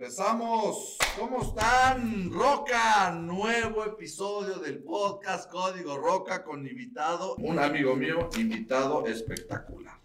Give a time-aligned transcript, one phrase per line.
[0.00, 0.96] Empezamos.
[1.18, 2.30] ¿Cómo están?
[2.30, 9.98] Roca, nuevo episodio del podcast Código Roca con invitado, un amigo mío, invitado espectacular.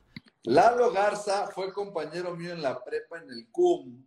[0.46, 4.04] Lalo Garza fue compañero mío en la prepa en el CUM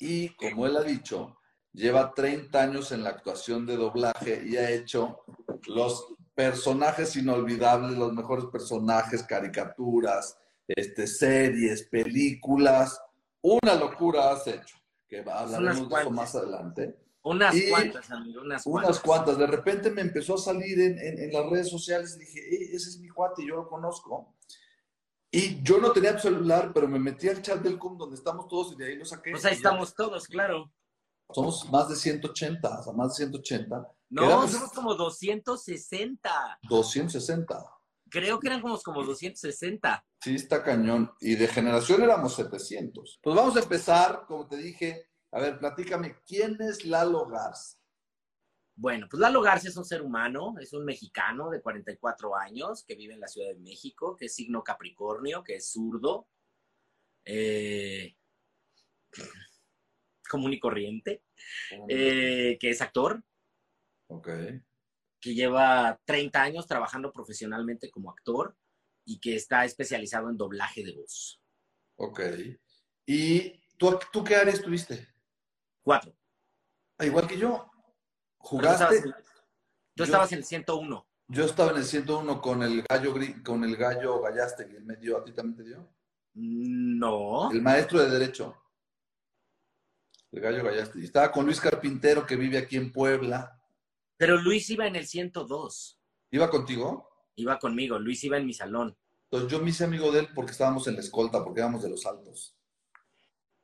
[0.00, 1.38] y, como él ha dicho,
[1.72, 5.20] lleva 30 años en la actuación de doblaje y ha hecho
[5.68, 10.36] los personajes inolvidables, los mejores personajes, caricaturas,
[10.66, 13.00] este, series, películas.
[13.42, 14.76] Una locura has hecho
[15.08, 16.98] que hablaremos de eso más adelante.
[17.24, 18.88] Unas cuantas, amigo, unas cuantas.
[18.88, 19.38] Unas cuantas.
[19.38, 22.98] De repente me empezó a salir en, en, las redes sociales y dije, ese es
[22.98, 24.34] mi cuate, yo lo conozco.
[25.30, 28.72] Y yo no tenía celular, pero me metí al chat del CUM donde estamos todos
[28.72, 29.30] y de ahí lo saqué.
[29.30, 30.70] Pues ahí estamos todos, claro.
[31.30, 33.88] Somos más de 180, o sea, más de 180.
[34.10, 36.58] No, somos como 260.
[36.68, 37.66] 260.
[38.12, 40.04] Creo que eran como, como 260.
[40.20, 41.10] Sí, está cañón.
[41.18, 43.20] Y de generación éramos 700.
[43.22, 45.08] Pues vamos a empezar, como te dije.
[45.30, 47.78] A ver, platícame, ¿quién es Lalo Garza?
[48.74, 52.96] Bueno, pues Lalo Garza es un ser humano, es un mexicano de 44 años que
[52.96, 56.28] vive en la Ciudad de México, que es signo Capricornio, que es zurdo,
[57.24, 58.14] eh,
[60.28, 61.22] común y corriente,
[61.88, 63.24] eh, que es actor.
[64.08, 64.28] Ok
[65.22, 68.56] que lleva 30 años trabajando profesionalmente como actor
[69.06, 71.40] y que está especializado en doblaje de voz.
[71.96, 72.20] Ok.
[73.06, 75.08] ¿Y tú, tú qué área estuviste?
[75.80, 76.12] Cuatro.
[76.98, 77.70] Ah, igual que yo.
[78.38, 79.02] ¿Jugaste?
[79.94, 81.06] Tú estabas, en el 101.
[81.28, 85.18] Yo estaba en el 101 con el gallo con el gallo Gallaste, que me dio,
[85.18, 85.94] ¿a ti también te dio?
[86.34, 87.50] No.
[87.52, 88.56] El maestro de Derecho.
[90.32, 90.98] El gallo Gallaste.
[90.98, 93.61] Y estaba con Luis Carpintero, que vive aquí en Puebla.
[94.22, 95.98] Pero Luis iba en el 102.
[96.30, 97.10] ¿Iba contigo?
[97.34, 98.96] Iba conmigo, Luis iba en mi salón.
[99.24, 101.90] Entonces yo me hice amigo de él porque estábamos en la escolta, porque éramos de
[101.90, 102.56] los altos.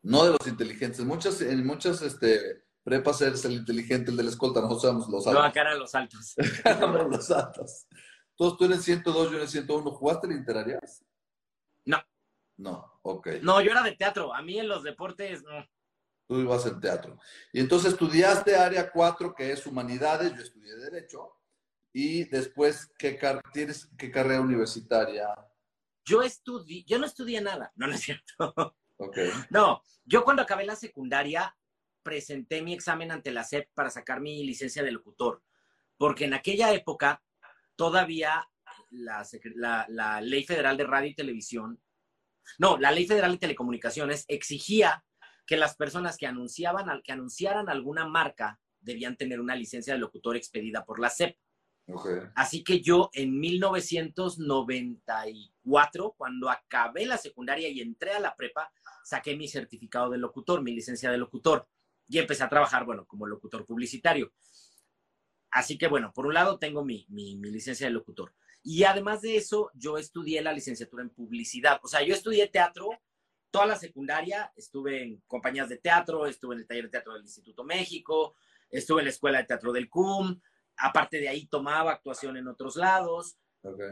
[0.03, 0.99] No de los inteligentes.
[1.05, 5.29] Muchas, en muchas este, prepas eres el inteligente, el de la escolta, nosotros éramos los
[5.29, 5.41] altos.
[5.41, 6.35] No, acá eran los altos.
[6.65, 7.87] éramos los altos.
[8.31, 9.91] Entonces tú en el 102, yo en el 101.
[9.93, 11.05] ¿Jugaste el Interarias?
[11.85, 12.03] No.
[12.57, 13.29] No, ok.
[13.43, 14.35] No, yo era de teatro.
[14.35, 15.65] A mí en los deportes, no
[16.29, 17.19] tú ibas en teatro.
[17.53, 21.33] Y entonces estudiaste área 4, que es humanidades, yo estudié derecho,
[21.93, 23.19] y después, ¿qué,
[23.53, 25.35] tienes, qué carrera universitaria?
[26.05, 28.55] Yo estudié, yo no estudié nada, no, no es cierto.
[29.51, 31.57] No, yo cuando acabé la secundaria
[32.03, 35.43] presenté mi examen ante la SEP para sacar mi licencia de locutor,
[35.97, 37.23] porque en aquella época
[37.77, 38.45] todavía
[38.91, 39.25] la,
[39.89, 41.81] la Ley Federal de Radio y Televisión,
[42.59, 45.05] no, la Ley Federal de Telecomunicaciones exigía
[45.49, 50.37] que las personas que anunciaban, que anunciaran alguna marca debían tener una licencia de locutor
[50.37, 51.39] expedida por la SEP.
[52.35, 58.71] Así que yo en 1994, cuando acabé la secundaria y entré a la prepa,
[59.03, 61.67] saqué mi certificado de locutor, mi licencia de locutor,
[62.07, 64.35] y empecé a trabajar, bueno, como locutor publicitario.
[65.51, 68.35] Así que, bueno, por un lado tengo mi, mi licencia de locutor.
[68.63, 71.81] Y además de eso, yo estudié la licenciatura en publicidad.
[71.83, 72.91] O sea, yo estudié teatro,
[73.51, 77.23] toda la secundaria estuve en compañías de teatro, estuve en el taller de teatro del
[77.23, 78.37] Instituto México,
[78.71, 80.41] estuve en la escuela de teatro del CUM,
[80.77, 83.39] aparte de ahí tomaba actuación en otros lados.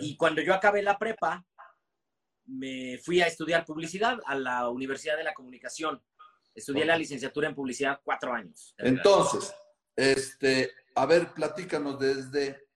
[0.00, 1.44] Y cuando yo acabé la prepa,
[2.44, 6.02] me fui a estudiar publicidad a la Universidad de la Comunicación.
[6.54, 8.74] Estudié la licenciatura en publicidad cuatro años.
[8.78, 9.54] Entonces,
[9.96, 12.68] este, a ver, platícanos desde,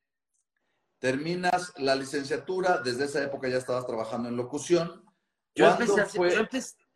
[0.99, 5.10] terminas la licenciatura, desde esa época ya estabas trabajando en locución.
[5.55, 6.49] ¿Cuándo fue,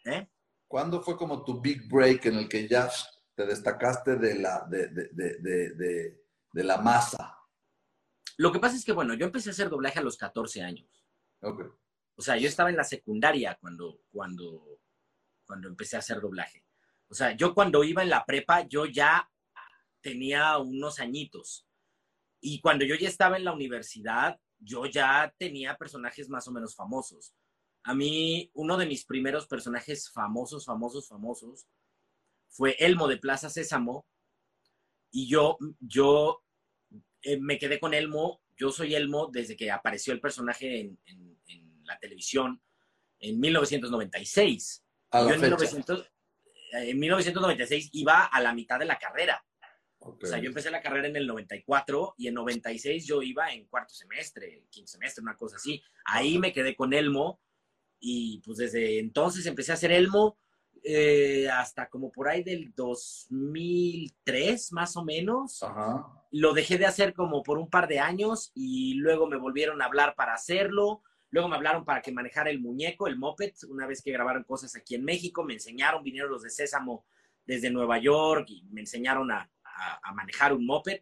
[0.04, 0.28] ¿eh?
[0.66, 2.90] ¿Cuándo fue como tu big break en el que ya
[3.34, 6.20] te destacaste de la, de, de,
[6.52, 7.36] de, la masa?
[8.36, 10.88] Lo que pasa es que, bueno, yo empecé a hacer doblaje a los 14 años.
[12.16, 14.80] O sea, yo estaba en la secundaria cuando, cuando,
[15.44, 16.64] cuando empecé a hacer doblaje.
[17.08, 19.30] O sea, yo cuando iba en la prepa, yo ya
[20.00, 21.66] tenía unos añitos.
[22.40, 26.74] Y cuando yo ya estaba en la universidad, yo ya tenía personajes más o menos
[26.74, 27.34] famosos.
[27.84, 31.66] A mí, uno de mis primeros personajes famosos, famosos, famosos,
[32.48, 34.06] fue Elmo de Plaza Sésamo.
[35.10, 36.42] Y yo, yo
[37.22, 38.40] eh, me quedé con Elmo.
[38.56, 40.98] Yo soy Elmo desde que apareció el personaje en,
[41.84, 42.62] la televisión
[43.18, 44.82] en 1996.
[45.12, 49.44] yo en, 1996 iba a la mitad de la carrera.
[49.98, 53.66] O sea, yo empecé la carrera en el 94 y en 96 yo iba en
[53.66, 55.82] cuarto semestre, quinto semestre, una cosa así.
[56.06, 57.40] Ahí me quedé con Elmo
[58.06, 60.36] y pues desde entonces empecé a hacer Elmo
[60.82, 65.64] eh, hasta como por ahí del 2003 más o menos.
[66.30, 69.86] Lo dejé de hacer como por un par de años y luego me volvieron a
[69.86, 71.02] hablar para hacerlo.
[71.30, 74.76] Luego me hablaron para que manejara el muñeco, el moped, una vez que grabaron cosas
[74.76, 77.06] aquí en México, me enseñaron, vinieron los de Sésamo
[77.46, 79.50] desde Nueva York y me enseñaron a,
[80.14, 81.00] manejar un moped.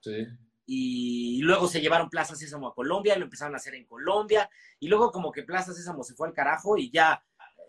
[0.00, 0.26] Sí.
[0.74, 4.48] Y luego se llevaron Plaza Sésamo a Colombia y lo empezaron a hacer en Colombia.
[4.80, 7.22] Y luego como que Plaza Sésamo se fue al carajo y ya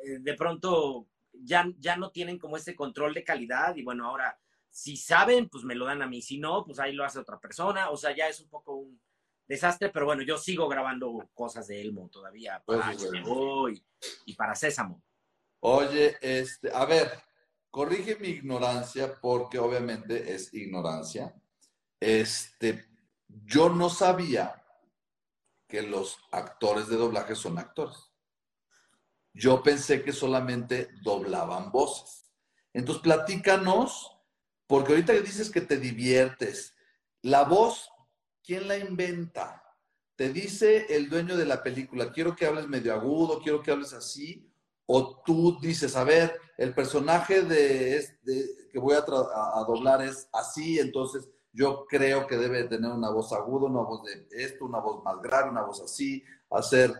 [0.05, 3.75] eh, de pronto ya, ya no tienen como ese control de calidad.
[3.75, 4.39] Y bueno, ahora
[4.69, 6.21] si saben, pues me lo dan a mí.
[6.21, 7.89] Si no, pues ahí lo hace otra persona.
[7.89, 9.01] O sea, ya es un poco un
[9.45, 15.03] desastre, pero bueno, yo sigo grabando cosas de Elmo todavía para HBO y, para Sésamo.
[15.59, 17.11] Oye, este, a ver,
[17.69, 21.35] corrige mi ignorancia porque obviamente es ignorancia.
[21.99, 22.92] Este,
[23.45, 24.63] yo no sabía
[25.67, 28.11] que los actores de doblaje son actores.
[29.33, 32.31] Yo pensé que solamente doblaban voces.
[32.73, 34.15] Entonces, platícanos,
[34.67, 36.75] porque ahorita dices que te diviertes.
[37.21, 37.89] La voz
[38.43, 39.63] ¿quién la inventa?
[40.15, 43.93] Te dice el dueño de la película, quiero que hables medio agudo, quiero que hables
[43.93, 44.47] así,
[44.85, 48.05] o tú dices, a ver, el personaje de,
[48.71, 53.67] que voy a, doblar es así, entonces yo creo que debe tener una voz aguda,
[53.67, 56.91] una voz de esto, una voz más grave, una voz así, hacer,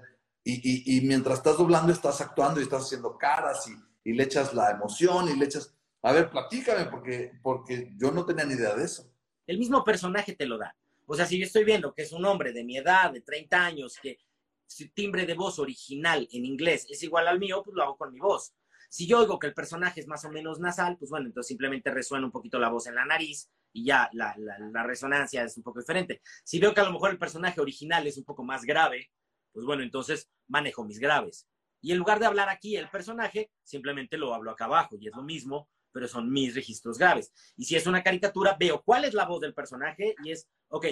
[0.44, 4.72] y, mientras estás doblando estás actuando y estás haciendo caras y, y, le echas la
[4.72, 5.74] emoción y le echas,
[6.04, 9.12] a ver, platícame, porque, porque yo no tenía ni idea de eso.
[9.48, 10.76] El mismo personaje te lo da.
[11.06, 13.66] O sea, si yo estoy viendo que es un hombre de mi edad, de 30
[13.66, 14.20] años, que
[14.68, 18.14] su timbre de voz original en inglés es igual al mío, pues lo hago con
[18.14, 18.54] mi voz.
[18.90, 21.90] Si yo oigo que el personaje es más o menos nasal, pues bueno, entonces simplemente
[21.90, 24.36] resuena un poquito la voz en la nariz y ya la,
[24.84, 26.22] resonancia es un poco diferente.
[26.44, 29.12] Si veo que a lo mejor el personaje original es un poco más grave,
[29.52, 31.48] pues bueno, entonces manejo mis graves.
[31.82, 35.16] Y en lugar de hablar aquí el personaje, simplemente lo hablo acá abajo y es
[35.16, 37.34] lo mismo, pero son mis registros graves.
[37.58, 40.88] Y si es una caricatura, veo cuál es la voz del personaje y es ok,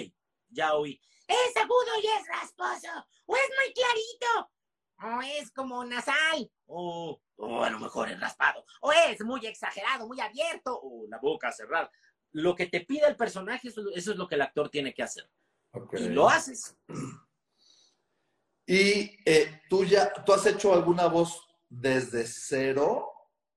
[0.50, 4.50] ya oí, es agudo y es rasposo, o es muy clarito,
[5.02, 7.20] o es como nasal, o,
[7.62, 11.90] a lo mejor es raspado, o es muy exagerado, muy abierto, o la boca cerrada.
[12.32, 15.28] Lo que te pide el personaje, eso, es lo que el actor tiene que hacer.
[15.92, 16.76] Y lo haces.
[18.66, 23.12] ¿Y eh, tú ya, tú has hecho alguna voz desde cero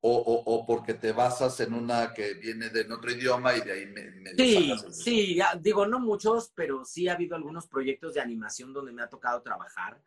[0.08, 4.36] o, porque te basas en una que viene de otro idioma y de ahí me...
[4.38, 9.02] sí, sí, digo, no muchos, pero sí ha habido algunos proyectos de animación donde me
[9.02, 10.00] ha tocado trabajar.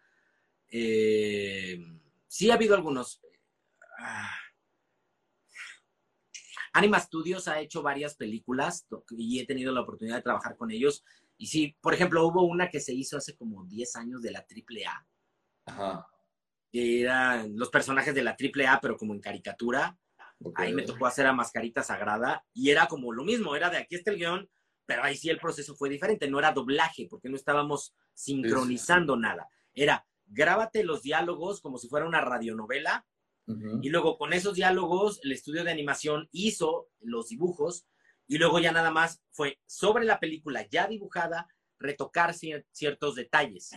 [0.68, 1.84] Eh,
[2.28, 3.20] sí ha habido algunos.
[3.98, 4.30] Ah,
[6.72, 11.04] Anima Studios ha hecho varias películas y he tenido la oportunidad de trabajar con ellos.
[11.36, 14.40] Y sí, por ejemplo, hubo una que se hizo hace como 10 años de la
[14.40, 15.06] AAA.
[15.66, 16.06] Ajá
[16.70, 19.98] que eran los personajes de la AAA, pero como en caricatura.
[20.54, 23.96] Ahí me tocó hacer a Mascarita Sagrada y era como lo mismo, era de aquí
[23.96, 24.48] está el guion,
[24.86, 29.48] pero ahí sí el proceso fue diferente, no era doblaje, porque no estábamos sincronizando nada.
[29.74, 33.04] Era, grábate los diálogos como si fuera una radionovela
[33.82, 37.86] y luego con esos diálogos el estudio de animación hizo los dibujos
[38.26, 41.48] y luego ya nada más fue sobre la película ya dibujada,
[41.78, 43.70] retocar ciertos detalles.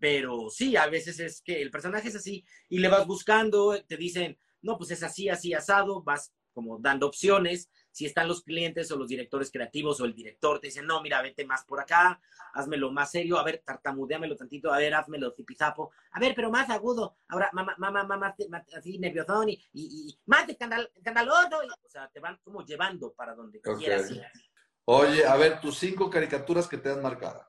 [0.00, 3.96] Pero sí, a veces es que el personaje es así y le vas buscando, te
[3.96, 7.70] dicen, no, pues es así, así, asado, vas como dando opciones.
[7.92, 11.22] Si están los clientes o los directores creativos o el director, te dicen, no, mira,
[11.22, 12.20] vete más por acá,
[12.54, 16.68] házmelo más serio, a ver, tartamudeamelo tantito, a ver, házmelo zipizapo, a ver, pero más
[16.70, 18.34] agudo, ahora, mamá, mamá, mamá,
[18.76, 24.10] así nerviosón y, y, más escandaloso, o sea, te van como llevando para donde quieras
[24.10, 24.22] ir.
[24.84, 27.44] Oye, a ver, tus cinco caricaturas que te han marcado.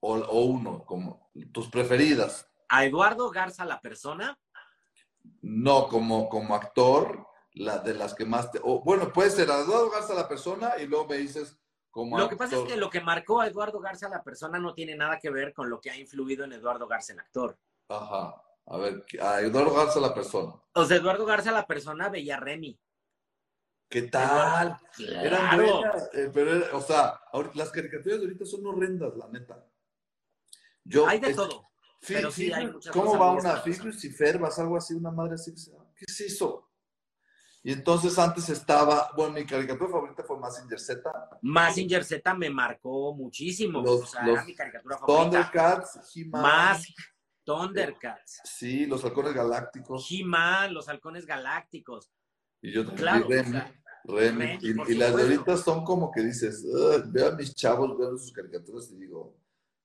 [0.00, 2.46] O, uno, como tus preferidas.
[2.68, 4.38] ¿A Eduardo Garza la persona?
[5.40, 8.60] No, como, como actor, la de las que más te.
[8.60, 11.56] bueno, puede ser a Eduardo Garza la persona y luego me dices
[11.90, 12.18] como.
[12.18, 14.96] Lo que pasa es que lo que marcó a Eduardo Garza la persona no tiene
[14.96, 17.58] nada que ver con lo que ha influido en Eduardo Garza el actor.
[17.88, 18.42] Ajá.
[18.66, 20.54] A ver, a Eduardo Garza la persona.
[20.72, 22.78] O sea, Eduardo Garza la persona veía Remy.
[23.88, 24.76] ¿Qué tal?
[24.98, 27.20] Eran buenas, eh, pero, o sea,
[27.54, 29.64] las caricaturas de ahorita son horrendas, la neta.
[30.82, 31.68] Yo, hay de todo.
[32.06, 35.54] pero sí hay muchas ¿Cómo va una Figus y Fervas, algo así, una madre así?
[35.94, 36.73] ¿Qué es eso?
[37.66, 41.38] Y entonces antes estaba, bueno, mi caricatura favorita fue Massinger Z.
[41.40, 43.80] Massinger Z me marcó muchísimo.
[43.80, 45.22] o sea, era mi caricatura favorita.
[45.22, 46.42] Thundercats, He-Man.
[46.42, 46.98] Mask,
[47.42, 48.42] Thundercats.
[48.44, 50.06] Sí, los halcones galácticos.
[50.10, 52.12] He-Man, los halcones galácticos.
[52.60, 53.28] Y yo claro,
[54.06, 56.66] Remy, y, las de ahorita son como que dices,
[57.06, 59.38] veo a mis chavos, veo sus caricaturas y digo,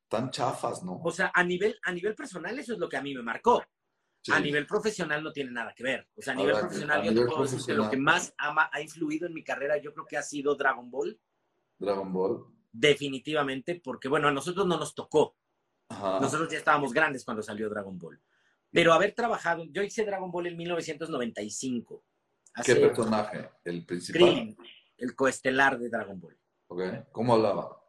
[0.09, 0.99] tan chafas, ¿no?
[1.01, 3.63] O sea, a nivel, a nivel personal eso es lo que a mí me marcó.
[4.31, 6.07] A nivel profesional no tiene nada que ver.
[6.15, 9.27] O sea, a nivel profesional yo te puedo decir que lo que más ha influido
[9.27, 11.19] en mi carrera yo creo que ha sido Dragon Ball.
[11.77, 12.45] Dragon Ball.
[12.71, 15.35] Definitivamente, porque bueno, a nosotros no nos tocó.
[15.89, 18.21] Nosotros ya estábamos grandes cuando salió Dragon Ball.
[18.71, 22.03] Pero haber trabajado, yo hice Dragon Ball en 1995
[22.63, 23.49] ¿Qué personaje?
[23.63, 24.55] ¿El principal?
[24.97, 26.37] el coestelar de Dragon Ball.
[26.67, 27.03] Okay.
[27.11, 27.81] ¿Cómo hablaba?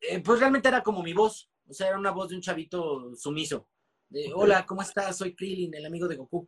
[0.00, 1.50] Eh, pues realmente era como mi voz.
[1.66, 3.68] O sea, era una voz de un chavito sumiso.
[4.12, 5.16] De, hola, ¿cómo estás?
[5.16, 6.46] Soy Krillin, el amigo de Goku.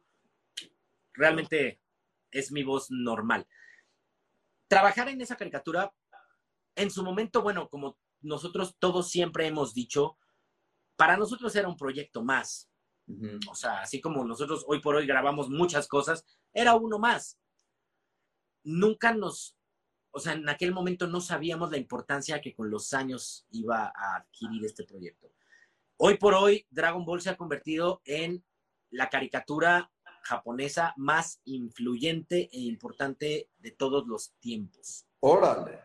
[1.14, 1.80] Realmente
[2.30, 3.46] es mi voz normal.
[4.68, 5.90] Trabajar en esa caricatura,
[6.76, 10.18] en su momento, bueno, como nosotros todos siempre hemos dicho,
[10.96, 12.70] para nosotros era un proyecto más.
[13.48, 17.38] O sea, así como nosotros hoy por hoy grabamos muchas cosas, era uno más.
[18.62, 19.56] Nunca nos,
[20.10, 24.16] o sea, en aquel momento no sabíamos la importancia que con los años iba a
[24.16, 25.33] adquirir este proyecto.
[26.06, 28.44] Hoy por hoy, Dragon Ball se ha convertido en
[28.90, 35.06] la caricatura japonesa más influyente e importante de todos los tiempos.
[35.20, 35.80] Órale.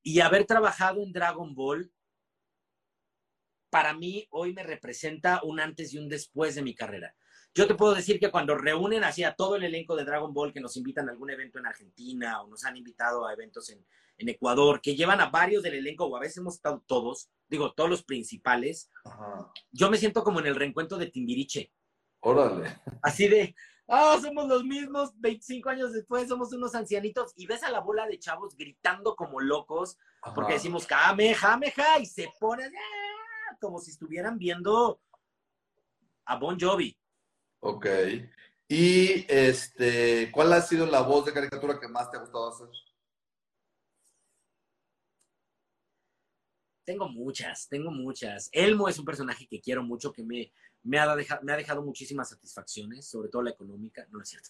[0.00, 1.92] Y haber trabajado en Dragon Ball
[3.68, 7.16] para mí hoy me representa un antes y un después de mi carrera.
[7.52, 10.52] Yo te puedo decir que cuando reúnen así a todo el elenco de Dragon Ball
[10.52, 13.84] que nos invitan a algún evento en Argentina o nos han invitado a eventos en,
[14.26, 17.90] Ecuador, que llevan a varios del elenco o a veces hemos estado todos, digo, todos
[17.90, 18.90] los principales,
[19.70, 21.72] yo me siento como en el reencuentro de Timbiriche.
[22.20, 22.80] Órale.
[23.02, 23.54] Así de,
[23.86, 28.06] ah, somos los mismos, 25 años después somos unos ancianitos y ves a la bola
[28.06, 29.98] de chavos gritando como locos
[30.34, 32.72] porque decimos, jame, jame, ja, y se ponen,
[33.60, 35.00] como si estuvieran viendo
[36.24, 36.96] a Bon Jovi.
[37.60, 37.86] Ok.
[38.68, 42.68] Y este, ¿cuál ha sido la voz de caricatura que más te ha gustado hacer?
[46.88, 48.48] Tengo muchas, tengo muchas.
[48.50, 50.50] Elmo es un personaje que quiero mucho, que me,
[50.84, 54.06] me, ha, dejado, me ha dejado muchísimas satisfacciones, sobre todo la económica.
[54.10, 54.48] No es cierto.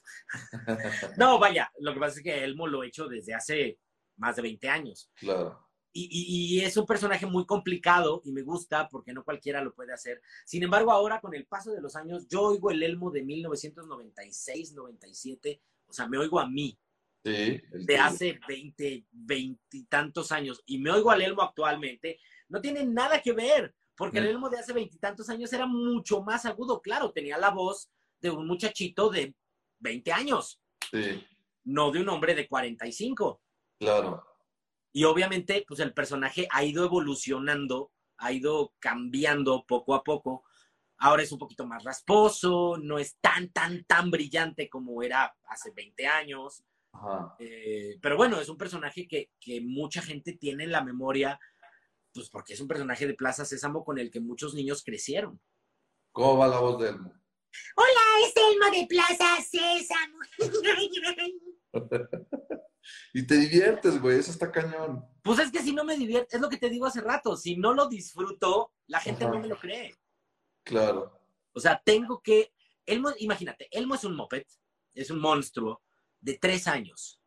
[1.18, 3.80] no, vaya, lo que pasa es que Elmo lo he hecho desde hace
[4.18, 5.11] más de 20 años.
[5.16, 5.66] Claro.
[5.92, 10.23] Y, es un personaje muy complicado y me gusta porque no cualquiera lo puede hacer.
[10.47, 14.75] Sin embargo, ahora con el paso de los años, yo oigo el Elmo de 1996,
[14.75, 16.78] 97, o sea, me oigo a mí.
[17.25, 20.62] De hace 20, 20 y tantos años.
[20.66, 22.20] Y me oigo al Elmo actualmente.
[22.48, 24.26] No tiene nada que ver, porque el.
[24.26, 26.80] Elmo de hace veintitantos años era mucho más agudo.
[26.80, 29.34] Claro, tenía la voz de un muchachito de
[29.80, 30.60] 20 años.
[30.90, 31.25] Sí.
[31.64, 33.42] No de un hombre de 45.
[33.78, 34.25] Claro.
[34.92, 40.44] Y obviamente, pues el personaje ha ido evolucionando, ha ido cambiando poco a poco.
[40.96, 45.70] Ahora es un poquito más rasposo, no es tan, tan, tan brillante como era hace
[45.70, 46.64] 20 años.
[47.38, 51.38] Eh, pero bueno, es un personaje que, que, mucha gente tiene en la memoria,
[52.12, 55.40] pues porque es un personaje de Plaza Sésamo con el que muchos niños crecieron.
[56.12, 57.12] ¿Cómo va la voz de Elmo?
[57.76, 60.19] Hola, es Elmo de Plaza Sésamo.
[63.12, 65.05] Y te diviertes, güey, eso está cañón.
[65.23, 67.57] Pues es que si no me divierte, es lo que te digo hace rato, si
[67.57, 69.95] no lo disfruto, la gente no me lo cree.
[70.64, 71.21] Claro.
[71.52, 72.55] O sea, tengo que,
[72.87, 74.47] Elmo, imagínate, Elmo es un moped,
[74.95, 75.83] es un monstruo
[76.20, 77.20] de tres años.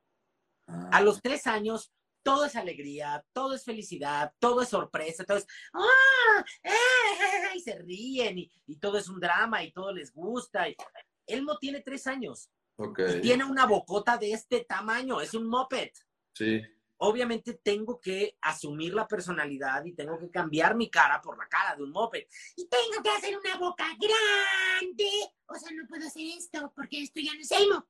[0.67, 1.01] A ah.
[1.01, 1.91] los tres años,
[2.23, 6.45] todo es alegría, todo es felicidad, todo es sorpresa, todo es, ¡ah!
[7.55, 10.69] y se ríen y, y, todo es un drama y todo les gusta.
[10.69, 10.75] Y...
[11.27, 12.51] Elmo tiene tres años
[13.21, 15.91] tiene una bocota de este tamaño, es un moped.
[16.33, 16.61] Sí.
[16.97, 21.75] Obviamente tengo que asumir la personalidad y tengo que cambiar mi cara por la cara
[21.75, 22.25] de un moped.
[22.55, 25.09] Y tengo que hacer una boca grande.
[25.47, 27.87] O sea, no puedo hacer esto porque esto ya no es Elmo.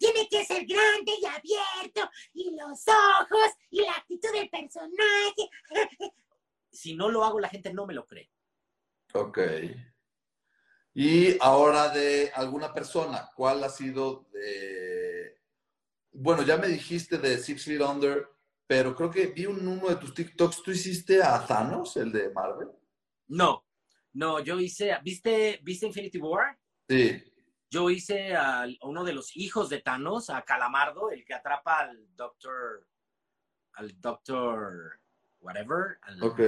[0.00, 5.50] Tiene que ser grande y abierto, y los ojos, y la actitud del personaje.
[6.72, 8.30] si no lo hago, la gente no me lo cree.
[9.12, 9.38] Ok.
[10.94, 15.38] Y ahora de alguna persona, ¿cuál ha sido de...
[16.12, 18.26] Bueno, ya me dijiste de Six Feet Under,
[18.66, 20.62] pero creo que vi un, uno de tus TikToks.
[20.62, 22.68] ¿Tú hiciste a Thanos, el de Marvel?
[23.28, 23.66] No,
[24.14, 26.58] no, yo hice, ¿viste, ¿viste Infinity War?
[26.88, 27.22] Sí.
[27.70, 32.14] Yo hice a uno de los hijos de Thanos, a Calamardo, el que atrapa al
[32.16, 32.88] Doctor,
[33.74, 35.00] al Doctor,
[35.40, 35.98] whatever.
[36.20, 36.40] ok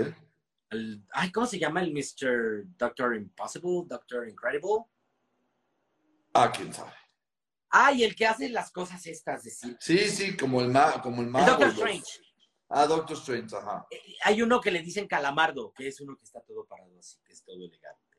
[1.13, 2.65] ay, ¿cómo se llama el Mr.
[2.77, 4.85] Doctor Impossible, Doctor Incredible?
[6.35, 6.93] Ah, quién sabe.
[7.71, 9.77] Ah, y el que hace las cosas estas, decir.
[9.81, 11.47] Sí, sí, como el mago, como el mago.
[11.47, 12.21] Doctor Strange.
[12.69, 13.87] Ah, Doctor Strange, ajá.
[13.91, 17.19] Eh, hay uno que le dicen Calamardo, que es uno que está todo parado así,
[17.25, 18.12] que es todo elegante.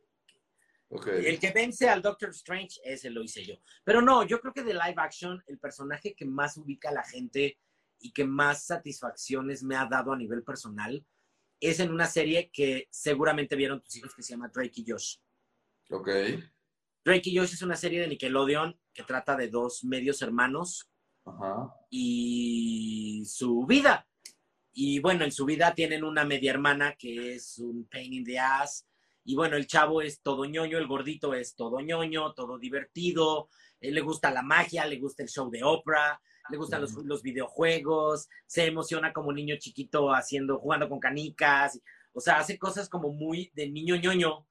[0.95, 1.25] Okay.
[1.25, 3.55] El que vence al Doctor Strange, ese lo hice yo.
[3.83, 7.03] Pero no, yo creo que de live action, el personaje que más ubica a la
[7.03, 7.57] gente
[8.00, 11.03] y que más satisfacciones me ha dado a nivel personal
[11.59, 15.15] es en una serie que seguramente vieron tus hijos que se llama Drake y Josh.
[15.89, 16.09] Ok.
[17.03, 20.91] Drake y Josh es una serie de Nickelodeon que trata de dos medios hermanos
[21.89, 24.07] y su vida.
[24.73, 28.38] Y bueno, en su vida tienen una media hermana que es un pain in the
[28.38, 28.85] ass
[29.23, 33.49] Y bueno, el chavo es todo ñoño, el gordito es todo ñoño, todo divertido,
[33.79, 38.27] le gusta la magia, le gusta el show de Oprah, le gustan los, los, videojuegos,
[38.45, 41.79] se emociona como niño chiquito haciendo, jugando con canicas,
[42.13, 44.45] o sea, hace cosas como muy de niño ñoño.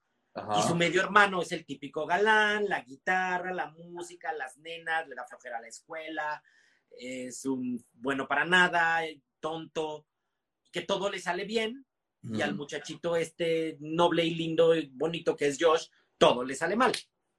[0.57, 5.13] Y su medio hermano es el típico galán, la guitarra, la música, las nenas, le
[5.13, 6.43] da flojera a la escuela,
[6.89, 9.01] es un bueno para nada,
[9.39, 10.07] tonto,
[10.71, 11.85] que todo le sale bien,
[12.31, 15.87] y al muchachito este noble y lindo y bonito que es Josh,
[16.17, 16.93] todo le sale mal.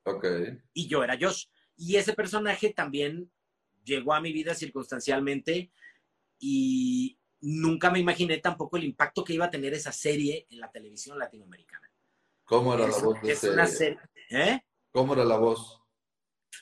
[0.05, 0.27] Ok.
[0.75, 1.47] Y yo era Josh.
[1.77, 3.31] Y ese personaje también
[3.83, 5.73] llegó a mi vida circunstancialmente
[6.39, 10.71] y nunca me imaginé tampoco el impacto que iba a tener esa serie en la
[10.71, 11.91] televisión latinoamericana.
[12.45, 13.97] ¿Cómo era la voz de ese...
[14.31, 14.61] ¿Eh?
[14.91, 15.81] ¿Cómo era la voz?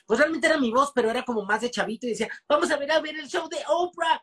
[0.05, 2.77] Pues realmente era mi voz, pero era como más de chavito y decía, vamos a
[2.77, 4.21] ver a ver el show de Oprah.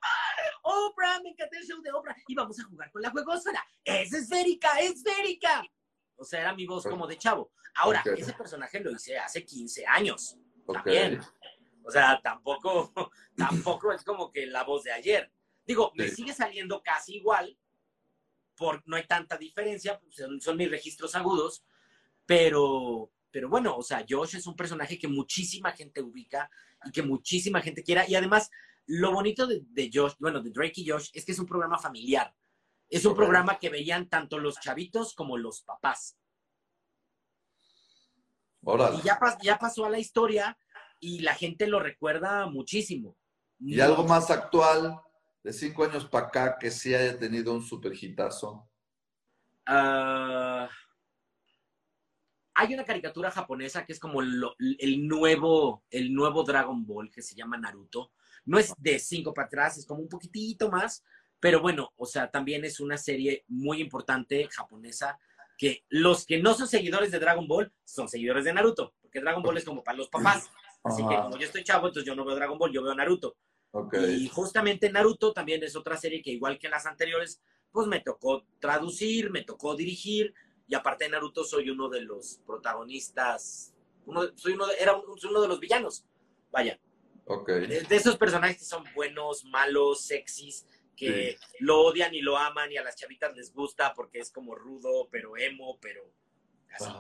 [0.62, 2.16] Oprah, me encanta el show de Oprah.
[2.28, 3.64] Y vamos a jugar con la juegosfera.
[3.84, 5.64] Es esférica, esférica.
[6.16, 7.52] O sea, era mi voz como de chavo.
[7.76, 10.36] Ahora, ese personaje lo hice hace 15 años.
[10.72, 11.20] También.
[11.82, 12.92] O sea, tampoco,
[13.36, 15.32] tampoco es como que la voz de ayer.
[15.64, 17.56] Digo, me sigue saliendo casi igual,
[18.56, 21.64] por, no hay tanta diferencia, pues, son, son mis registros agudos,
[22.26, 26.50] pero, pero bueno, o sea, Josh es un personaje que muchísima gente ubica
[26.84, 28.04] y que muchísima gente quiera.
[28.08, 28.50] Y además,
[28.86, 32.34] lo bonito de, Josh, bueno, de Drake y Josh, es que es un programa familiar.
[32.88, 36.18] Es un programa que veían tanto los chavitos como los papás.
[38.62, 40.58] Y ya, ya pasó a la historia
[40.98, 43.16] y la gente lo recuerda muchísimo.
[43.58, 45.00] Y algo más actual,
[45.42, 48.68] de cinco años para acá, que sí haya tenido un super hitazo.
[49.66, 50.68] Ah,
[52.54, 57.34] hay una caricatura japonesa que es como el, nuevo, el nuevo Dragon Ball que se
[57.34, 58.12] llama Naruto.
[58.44, 61.04] No es de cinco para atrás, es como un poquitito más,
[61.40, 65.18] pero bueno, o sea, también es una serie muy importante japonesa
[65.56, 69.42] que los que no son seguidores de Dragon Ball son seguidores de Naruto, porque Dragon
[69.42, 70.50] Ball es como para los papás.
[70.82, 73.36] Así que como yo estoy chavo, entonces yo no veo Dragon Ball, yo veo Naruto.
[74.08, 78.44] Y justamente Naruto también es otra serie que igual que las anteriores, pues me tocó
[78.58, 80.34] traducir, me tocó dirigir,
[80.66, 83.74] y aparte de Naruto soy uno de los protagonistas,
[84.06, 86.04] uno, soy uno de, era uno de los villanos,
[86.50, 86.80] vaya.
[87.32, 87.66] Okay.
[87.66, 90.66] De, esos personajes que son buenos, malos, sexys,
[90.96, 94.56] que lo odian y lo aman y a las chavitas les gusta porque es como
[94.56, 96.12] rudo, pero emo, pero
[96.72, 96.90] así.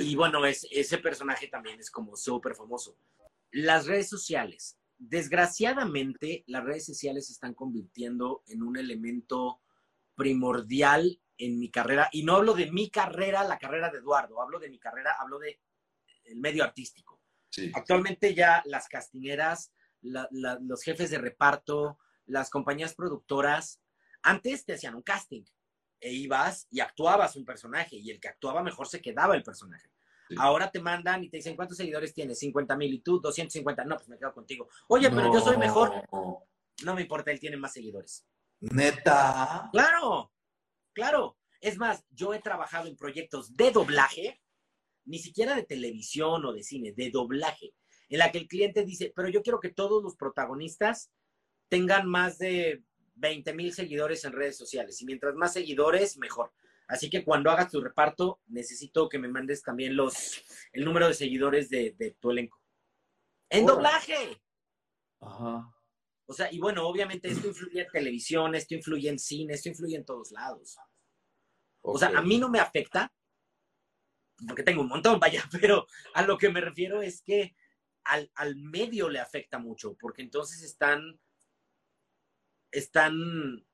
[0.00, 2.96] Y bueno, es, ese personaje también es como súper famoso.
[3.50, 4.78] Las redes sociales.
[4.96, 9.60] Desgraciadamente, las redes sociales se están convirtiendo en un elemento
[10.14, 14.58] primordial en mi carrera, y no hablo de mi carrera, la carrera de Eduardo, hablo
[14.60, 15.60] de mi carrera, hablo de
[16.24, 17.21] el medio artístico.
[17.74, 23.80] Actualmente ya las castineras, los jefes de reparto, las compañías productoras,
[24.22, 25.44] antes te hacían un casting
[26.00, 29.88] e ibas y actuabas un personaje y el que actuaba mejor se quedaba el personaje.
[30.38, 32.38] Ahora te mandan y te dicen, ¿cuántos seguidores tienes?
[32.38, 33.84] 50 mil y tú 250.
[33.84, 34.68] No, pues me quedo contigo.
[34.88, 36.06] Oye, pero yo soy mejor.
[36.84, 38.26] No me importa, él tiene más seguidores.
[38.60, 39.68] Neta.
[39.72, 40.32] Claro,
[40.92, 41.38] claro.
[41.60, 44.41] Es más, yo he trabajado en proyectos de doblaje,
[45.04, 47.74] ni siquiera de televisión o de cine, de doblaje,
[48.08, 51.10] en la que el cliente dice, pero yo quiero que todos los protagonistas
[51.68, 52.82] tengan más de
[53.14, 55.00] 20 mil seguidores en redes sociales.
[55.00, 56.52] Y mientras más seguidores, mejor.
[56.88, 61.14] Así que cuando hagas tu reparto, necesito que me mandes también los, el número de
[61.14, 62.60] seguidores de, tu elenco.
[63.48, 64.42] ¡En doblaje!
[65.20, 65.72] Ajá.
[66.26, 69.96] O sea, y bueno, obviamente esto influye en televisión, esto influye en cine, esto influye
[69.96, 70.76] en todos lados.
[71.80, 73.12] O sea, a mí no me afecta,
[74.46, 77.54] porque tengo un montón, vaya, pero a lo que me refiero es que
[78.04, 81.18] al, al medio le afecta mucho, porque entonces están
[82.72, 83.64] están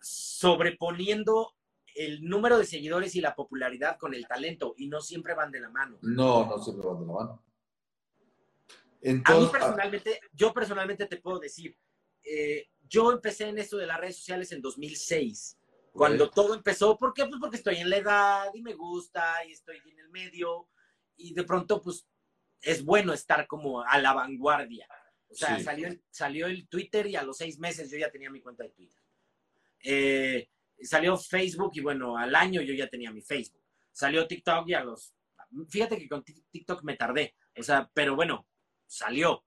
[0.00, 1.54] sobreponiendo
[1.94, 5.60] el número de seguidores y la popularidad con el talento y no siempre van de
[5.60, 5.98] la mano.
[6.02, 7.42] No, no siempre van de la mano.
[9.24, 11.76] a mí personalmente, yo personalmente te puedo decir,
[12.24, 15.58] eh, yo empecé en esto de las redes sociales en 2006,
[15.94, 16.98] cuando todo empezó.
[16.98, 17.24] ¿Por qué?
[17.26, 20.68] Pues porque estoy en la edad y me gusta y estoy en el medio
[21.16, 22.06] y de pronto pues
[22.60, 24.88] es bueno estar como a la vanguardia.
[25.28, 28.30] O sea, salió, el, salió el Twitter y a los seis meses yo ya tenía
[28.30, 29.00] mi cuenta de Twitter.
[29.84, 30.48] Eh,
[30.82, 33.62] salió Facebook y bueno, al año yo ya tenía mi Facebook.
[33.92, 35.14] Salió TikTok y a los...
[35.68, 37.36] Fíjate que con TikTok me tardé.
[37.56, 38.48] O sea, pero bueno,
[38.86, 39.44] salió.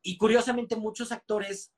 [0.00, 1.72] Y curiosamente muchos actores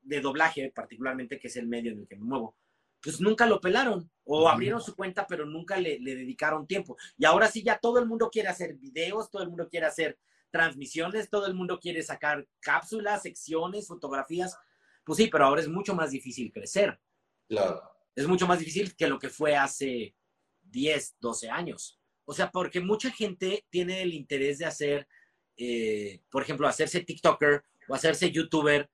[0.00, 2.56] de doblaje, particularmente, que es el medio en el que me muevo,
[3.02, 6.96] pues nunca lo pelaron o abrieron su cuenta, pero nunca le, le, dedicaron tiempo.
[7.18, 10.18] Y ahora sí, ya todo el mundo quiere hacer videos, todo el mundo quiere hacer
[10.52, 14.56] transmisiones, todo el mundo quiere sacar cápsulas, secciones, fotografías.
[15.04, 17.00] Pues sí, pero ahora es mucho más difícil crecer.
[17.48, 17.82] Claro.
[18.14, 20.14] Es mucho más difícil que lo que fue hace
[20.62, 21.98] 10, 12 años.
[22.24, 25.08] O sea, porque mucha gente tiene el interés de hacer,
[25.56, 28.88] eh, por ejemplo, hacerse TikToker o hacerse YouTuber.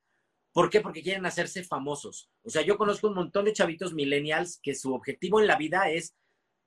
[0.52, 0.80] ¿Por qué?
[0.80, 2.30] Porque quieren hacerse famosos.
[2.42, 5.90] O sea, yo conozco un montón de chavitos millennials que su objetivo en la vida
[5.90, 6.14] es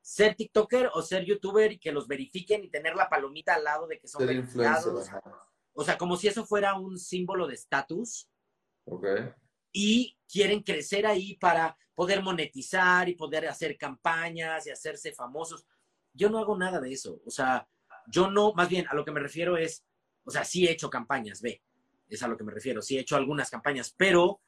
[0.02, 3.88] ser TikToker o ser YouTuber y que los verifiquen y tener la palomita al lado
[3.88, 5.10] de que son verificados.
[5.74, 8.30] O sea, como si eso fuera un símbolo de estatus.
[8.86, 9.06] Ok.
[9.72, 15.66] Y quieren crecer ahí para poder monetizar y poder hacer campañas y hacerse famosos.
[16.14, 17.22] Yo no hago nada de eso.
[17.26, 17.68] O sea,
[18.08, 19.86] yo no, más bien a lo que me refiero es,
[20.24, 21.62] o sea, sí he hecho campañas, ve,
[22.16, 24.42] es a lo que me refiero, sí he hecho algunas campañas, pero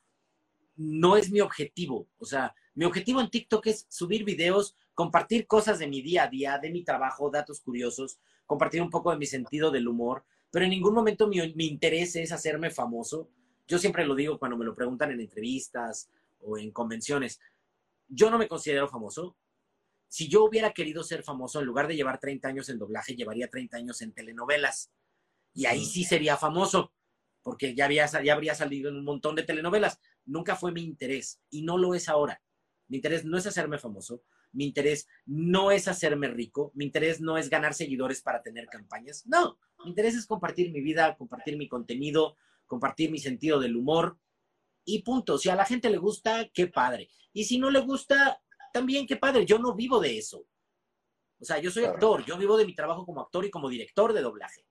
[0.75, 2.07] no es mi objetivo.
[2.17, 6.27] O sea, mi objetivo en TikTok es subir videos, compartir cosas de mi día a
[6.27, 10.65] día, de mi trabajo, datos curiosos, compartir un poco de mi sentido del humor, pero
[10.65, 13.29] en ningún momento mi, mi interés es hacerme famoso.
[13.67, 16.09] Yo siempre lo digo cuando me lo preguntan en entrevistas
[16.41, 17.39] o en convenciones.
[18.07, 19.35] Yo no me considero famoso.
[20.07, 23.49] Si yo hubiera querido ser famoso, en lugar de llevar 30 años en doblaje, llevaría
[23.49, 24.91] 30 años en telenovelas.
[25.55, 26.91] Y ahí sí sería famoso,
[27.43, 29.99] porque ya, había, ya habría salido en un montón de telenovelas.
[30.25, 32.41] Nunca fue mi interés y no lo es ahora.
[32.87, 37.37] Mi interés no es hacerme famoso, mi interés no es hacerme rico, mi interés no
[37.37, 39.25] es ganar seguidores para tener campañas.
[39.25, 44.17] No, mi interés es compartir mi vida, compartir mi contenido, compartir mi sentido del humor
[44.85, 45.37] y punto.
[45.37, 47.09] Si a la gente le gusta, qué padre.
[47.33, 49.45] Y si no le gusta, también qué padre.
[49.45, 50.45] Yo no vivo de eso.
[51.39, 54.13] O sea, yo soy actor, yo vivo de mi trabajo como actor y como director
[54.13, 54.65] de doblaje.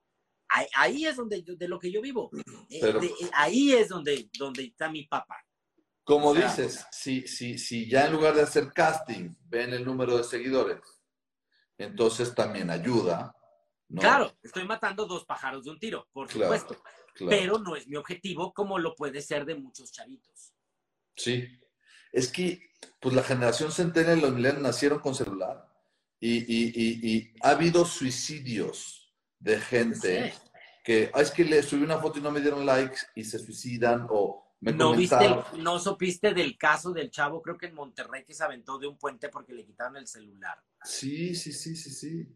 [0.75, 2.29] Ahí, es donde de lo que yo vivo.
[2.69, 5.43] Eh, eh, ahí es donde, donde está mi papá.
[6.03, 10.23] Como dices, si, si, si ya en lugar de hacer casting ven el número de
[10.23, 10.81] seguidores,
[11.77, 13.35] entonces también ayuda.
[13.95, 16.81] Claro, estoy matando dos pájaros de un tiro, por supuesto.
[17.17, 20.53] Pero no es mi objetivo como lo puede ser de muchos chavitos.
[21.15, 21.47] Sí.
[22.11, 25.67] Es que, pues la generación centennial y los millennials nacieron con celular.
[26.19, 29.02] Y, y, y, y, ha habido suicidios
[29.43, 30.33] de gente
[30.83, 33.39] que, ah, es que le subí una foto y no me dieron likes y se
[33.39, 35.17] suicidan o ¿No, viste
[35.57, 38.97] ¿No supiste del caso del chavo, creo que en Monterrey, que se aventó de un
[38.97, 40.57] puente porque le quitaron el celular?
[40.85, 42.35] Sí, sí, sí, sí, sí.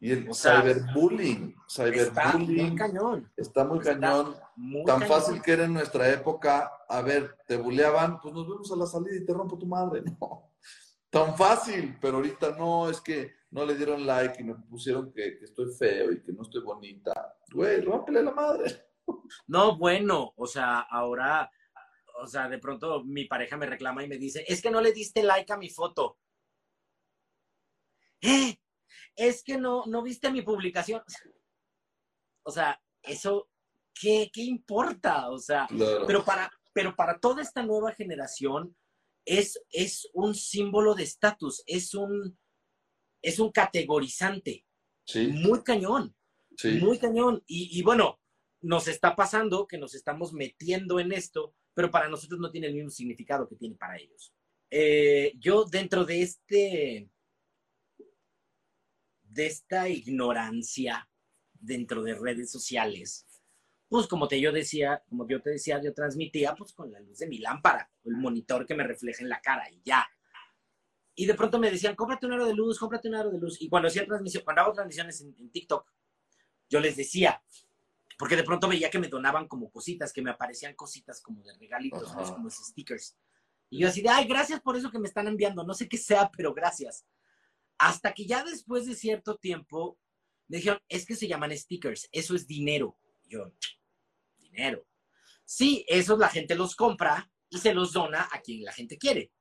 [0.00, 1.98] Y el cyberbullying, cyberbullying.
[1.98, 3.32] Está muy cañón.
[3.34, 4.36] Está muy cañón.
[4.84, 8.76] Tan fácil que era en nuestra época, a ver, te buleaban, pues nos vemos a
[8.76, 10.02] la salida y te rompo tu madre.
[10.20, 10.47] No.
[11.10, 15.38] Tan fácil, pero ahorita no, es que no le dieron like y me pusieron que,
[15.38, 17.36] que estoy feo y que no estoy bonita.
[17.52, 18.88] Güey, rómpele la madre.
[19.46, 21.50] No, bueno, o sea, ahora,
[22.20, 24.92] o sea, de pronto mi pareja me reclama y me dice, es que no le
[24.92, 26.18] diste like a mi foto.
[28.20, 28.58] ¿Eh?
[29.16, 31.02] Es que no, no viste mi publicación.
[32.42, 33.48] O sea, eso,
[33.94, 35.30] ¿qué, qué importa?
[35.30, 35.66] O sea,
[36.06, 38.76] pero, para, pero para toda esta nueva generación
[39.28, 42.38] es, es un símbolo de estatus, es un,
[43.22, 44.64] es un categorizante.
[45.04, 45.28] Sí.
[45.28, 46.14] Muy cañón.
[46.56, 46.72] Sí.
[46.80, 47.42] Muy cañón.
[47.46, 48.18] Y, y bueno,
[48.62, 52.74] nos está pasando que nos estamos metiendo en esto, pero para nosotros no tiene el
[52.74, 54.32] mismo significado que tiene para ellos.
[54.70, 57.10] Eh, yo dentro de este,
[59.22, 61.08] de esta ignorancia
[61.52, 63.26] dentro de redes sociales,
[63.88, 67.18] pues como te yo decía, como yo te decía, yo transmitía pues con la luz
[67.18, 70.06] de mi lámpara, el monitor que me refleja en la cara y ya.
[71.14, 73.60] Y de pronto me decían, cómprate un aro de luz, cómprate un aro de luz.
[73.60, 75.90] Y cuando hacía transmisión, cuando hago transmisiones en TikTok,
[76.68, 77.42] yo les decía,
[78.18, 81.54] porque de pronto veía que me donaban como cositas, que me aparecían cositas como de
[81.54, 83.16] regalitos, como esos stickers.
[83.70, 85.96] Y yo así de, ay, gracias por eso que me están enviando, no sé qué
[85.96, 87.06] sea, pero gracias.
[87.78, 89.98] Hasta que ya después de cierto tiempo
[90.48, 92.98] me dijeron, es que se llaman stickers, eso es dinero.
[93.28, 93.52] yo,
[94.50, 94.86] dinero.
[95.44, 99.32] Sí, esos la gente los compra y se los dona a quien la gente quiere.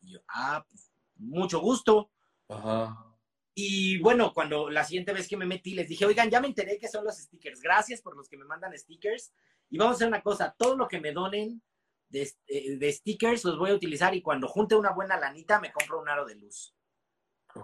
[0.00, 2.10] Y yo, ah, pues, mucho gusto.
[2.48, 3.12] Ajá.
[3.54, 6.78] Y bueno, cuando la siguiente vez que me metí, les dije, oigan, ya me enteré
[6.78, 7.60] que son los stickers.
[7.60, 9.32] Gracias por los que me mandan stickers.
[9.68, 11.62] Y vamos a hacer una cosa, todo lo que me donen
[12.08, 16.00] de, eh, stickers los voy a utilizar y cuando junte una buena lanita me compro
[16.00, 16.74] un aro de luz.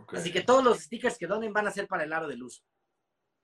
[0.08, 2.64] Así que todos los stickers que donen van a ser para el aro de luz.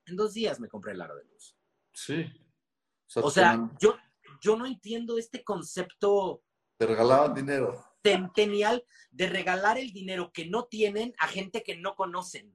[0.07, 1.57] En dos días me compré el aro de luz.
[1.92, 2.26] Sí.
[3.16, 3.96] O sea, yo,
[4.40, 6.42] yo no entiendo este concepto.
[6.77, 11.94] Te regalaban dinero centenial de regalar el dinero que no tienen a gente que no
[11.96, 12.55] conocen.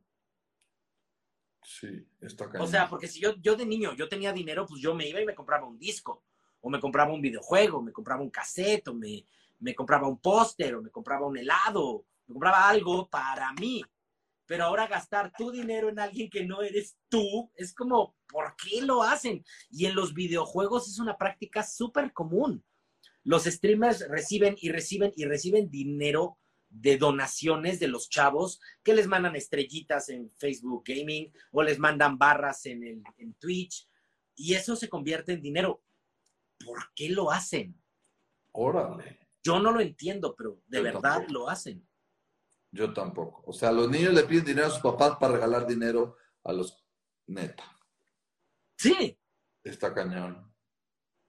[1.64, 4.94] Sí, está O sea, porque si yo, yo de niño, yo tenía dinero, pues yo
[4.94, 6.24] me iba y me compraba un disco,
[6.62, 9.26] o me compraba un videojuego, me compraba un cassette, o me,
[9.60, 13.84] me compraba un póster, o me compraba un helado, me compraba algo para mí.
[14.50, 18.82] Pero ahora gastar tu dinero en alguien que no eres tú, es como, ¿por qué
[18.82, 19.46] lo hacen?
[19.70, 22.66] Y en los videojuegos es una práctica súper común
[23.24, 26.38] los streamers reciben y reciben y reciben dinero
[26.70, 32.18] de donaciones de los chavos que les mandan estrellitas en Facebook Gaming o les mandan
[32.18, 33.88] barras en, el, en Twitch
[34.36, 35.84] y eso se convierte en dinero.
[36.64, 37.80] ¿Por qué lo hacen?
[38.52, 39.20] Órale.
[39.44, 41.88] Yo no lo entiendo, pero de verdad lo hacen.
[42.72, 43.44] Yo tampoco.
[43.46, 46.86] O sea, los niños le piden dinero a sus papás para regalar dinero a los
[47.28, 47.64] neta.
[48.78, 49.18] Sí.
[49.64, 50.54] Está cañón.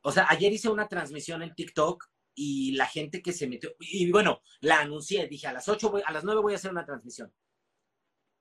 [0.03, 4.11] O sea, ayer hice una transmisión en TikTok y la gente que se metió, y
[4.11, 7.33] bueno, la anuncié, dije a las 8, a las 9 voy a hacer una transmisión,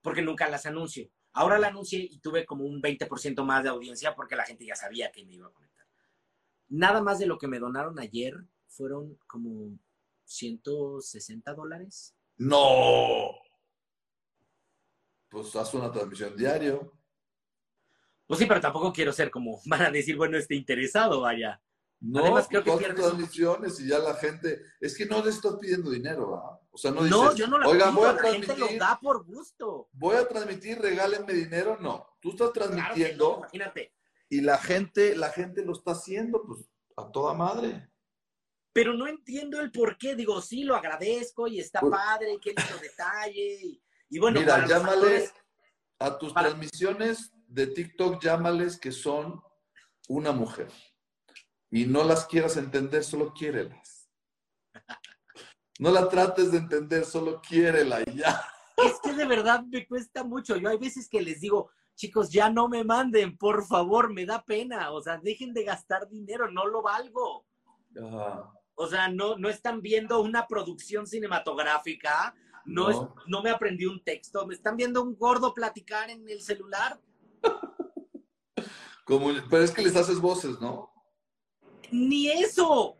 [0.01, 1.09] porque nunca las anuncio.
[1.33, 4.75] Ahora la anuncié y tuve como un 20% más de audiencia porque la gente ya
[4.75, 5.85] sabía que me iba a conectar.
[6.69, 8.35] Nada más de lo que me donaron ayer
[8.67, 9.77] fueron como
[10.25, 12.15] 160 dólares.
[12.39, 13.36] No.
[15.30, 16.93] Pues haz una transmisión diario.
[18.25, 21.62] Pues sí, pero tampoco quiero ser como, van a decir, bueno, esté interesado, vaya.
[22.02, 25.91] No, Además, creo que transmisiones y ya la gente, es que no le estás pidiendo
[25.91, 26.60] dinero, ¿verdad?
[26.71, 28.97] O sea, no dices, no, yo no la Oigan, voy a la gente lo da
[29.02, 29.89] por gusto.
[29.91, 32.08] Voy a transmitir, regálenme dinero, no.
[32.21, 33.39] Tú estás transmitiendo.
[33.39, 33.93] imagínate.
[34.30, 37.88] Y la gente, la gente lo está haciendo, pues, a toda madre.
[38.80, 40.15] Pero no entiendo el por qué.
[40.15, 43.82] Digo, sí, lo agradezco y está padre, qué lindo detalle.
[44.10, 45.30] Y, bueno, mira, llámale
[46.00, 49.44] a tus transmisiones de TikTok, llámales que son
[50.08, 50.72] una mujer
[51.70, 54.10] y no las quieras entender, solo quiérelas.
[55.78, 58.42] No la trates de entender, solo quiérela y ya.
[58.78, 60.58] Es que de verdad me cuesta mucho.
[60.58, 64.44] Yo hay veces que les digo, chicos, ya no me manden, por favor, me da
[64.44, 64.92] pena.
[64.92, 67.46] O sea, dejen de gastar dinero, no lo valgo.
[68.82, 73.42] O sea, no, no están viendo una producción cinematográfica, no, no.
[73.42, 77.00] me aprendí un texto, me están viendo un gordo platicar en el celular.
[79.04, 80.89] Como, pero es que les haces voces, ¿no?
[81.92, 82.98] ni eso.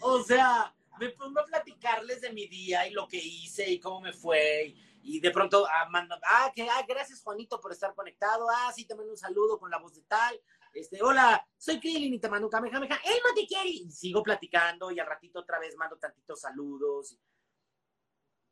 [0.00, 4.00] O sea, me pongo a platicarles de mi día y lo que hice y cómo
[4.00, 4.74] me fue.
[5.02, 5.88] Y, de pronto ah,
[6.24, 8.46] ah, que, ah, gracias Juanito por estar conectado.
[8.50, 10.40] Ah, sí, te mando un saludo con la voz de tal.
[10.74, 13.00] Este, hola, soy Krillin y te mando un kamehameha.
[13.04, 13.68] ¡El no te quiere!
[13.68, 17.18] Y sigo platicando y al ratito otra vez mando tantitos saludos.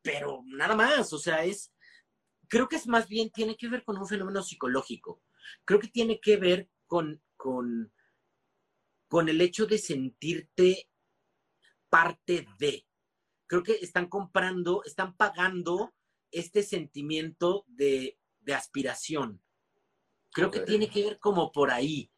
[0.03, 1.73] Pero nada más, o sea, es,
[2.49, 5.23] creo que es más bien, tiene que ver con un fenómeno psicológico.
[5.65, 7.93] Creo que tiene que ver con, con
[9.13, 10.89] con el hecho de sentirte
[11.91, 12.87] parte de.
[13.47, 15.93] Creo que están comprando, están pagando
[16.31, 18.19] este sentimiento de,
[18.55, 19.43] aspiración.
[20.33, 22.11] Creo que tiene que ver como por ahí.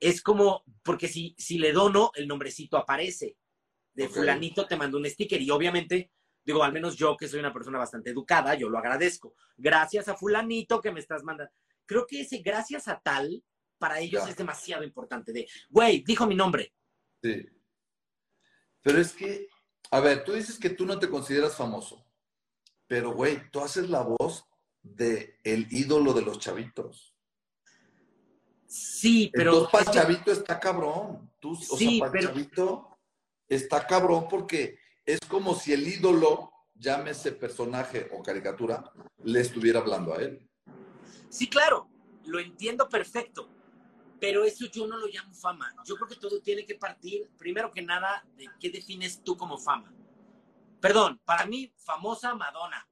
[0.00, 3.36] Es como, porque si, si le dono, el nombrecito aparece.
[3.92, 6.12] De fulanito te mando un sticker y obviamente,
[6.44, 9.34] digo, al menos yo que soy una persona bastante educada, yo lo agradezco.
[9.56, 11.52] Gracias a fulanito que me estás mandando.
[11.84, 13.42] Creo que ese gracias a tal
[13.76, 15.32] para ellos es demasiado importante.
[15.32, 16.72] De, güey, dijo mi nombre.
[17.22, 17.46] Sí.
[18.82, 19.48] Pero es que,
[19.90, 22.06] a ver, tú dices que tú no te consideras famoso,
[22.86, 24.46] pero güey, tú haces la voz
[24.82, 27.17] de el ídolo de los chavitos.
[28.68, 29.52] Sí, pero.
[29.52, 31.32] Entonces, para chavito está cabrón.
[31.40, 32.98] Tú, o sea, para chavito
[33.48, 38.92] está cabrón porque es como si el ídolo, llámese personaje o caricatura,
[39.24, 40.48] le estuviera hablando a él.
[41.30, 41.88] Sí, claro,
[42.26, 43.48] lo entiendo perfecto
[44.20, 45.72] pero eso yo no lo llamo fama.
[45.84, 49.58] Yo creo que todo tiene que partir, primero que nada, de qué defines tú como
[49.58, 49.92] fama.
[50.80, 52.88] Perdón, para mí, famosa Madonna.